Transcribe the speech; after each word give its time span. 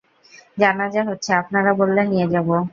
জানাজা 0.57 1.01
হচ্ছে, 1.03 1.31
আপনারা 1.33 1.71
বললে 1.73 2.01
নিয়ে 2.03 2.27
যাবো। 2.27 2.55